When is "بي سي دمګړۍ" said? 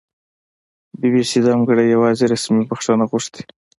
1.13-1.87